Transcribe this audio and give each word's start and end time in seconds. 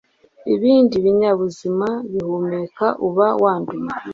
ibindi 0.53 0.95
binyabuzima 1.05 1.87
bihumeka 2.11 2.85
uba 3.07 3.27
wanduye 3.41 3.89